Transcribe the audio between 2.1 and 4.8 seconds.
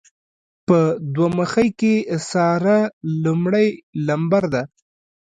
ساره لمړی لمبر ده.